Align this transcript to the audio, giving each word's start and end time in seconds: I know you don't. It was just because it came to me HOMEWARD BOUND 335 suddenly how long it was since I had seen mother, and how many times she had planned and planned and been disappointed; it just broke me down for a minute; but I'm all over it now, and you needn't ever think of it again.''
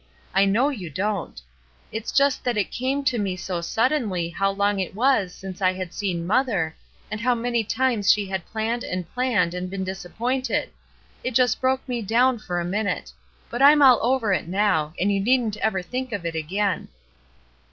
I 0.33 0.45
know 0.45 0.69
you 0.69 0.89
don't. 0.89 1.39
It 1.91 2.01
was 2.05 2.11
just 2.11 2.43
because 2.43 2.59
it 2.59 2.71
came 2.71 3.03
to 3.03 3.19
me 3.19 3.35
HOMEWARD 3.35 3.47
BOUND 3.47 3.65
335 3.71 3.71
suddenly 3.71 4.29
how 4.29 4.49
long 4.49 4.79
it 4.79 4.95
was 4.95 5.31
since 5.31 5.61
I 5.61 5.73
had 5.73 5.93
seen 5.93 6.25
mother, 6.25 6.75
and 7.11 7.21
how 7.21 7.35
many 7.35 7.63
times 7.63 8.11
she 8.11 8.25
had 8.25 8.43
planned 8.47 8.83
and 8.83 9.07
planned 9.13 9.53
and 9.53 9.69
been 9.69 9.83
disappointed; 9.83 10.71
it 11.23 11.35
just 11.35 11.61
broke 11.61 11.87
me 11.87 12.01
down 12.01 12.39
for 12.39 12.59
a 12.59 12.65
minute; 12.65 13.11
but 13.51 13.61
I'm 13.61 13.83
all 13.83 13.99
over 14.01 14.33
it 14.33 14.47
now, 14.47 14.95
and 14.99 15.11
you 15.11 15.19
needn't 15.19 15.57
ever 15.57 15.83
think 15.83 16.13
of 16.13 16.25
it 16.25 16.33
again.'' 16.33 16.87